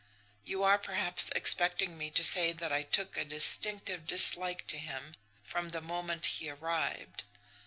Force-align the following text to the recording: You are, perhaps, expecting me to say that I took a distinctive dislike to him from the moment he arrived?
You 0.43 0.63
are, 0.63 0.79
perhaps, 0.79 1.29
expecting 1.35 1.95
me 1.95 2.09
to 2.09 2.23
say 2.23 2.53
that 2.53 2.71
I 2.73 2.81
took 2.81 3.15
a 3.17 3.23
distinctive 3.23 4.07
dislike 4.07 4.65
to 4.69 4.79
him 4.79 5.13
from 5.43 5.69
the 5.69 5.79
moment 5.79 6.25
he 6.25 6.49
arrived? 6.49 7.23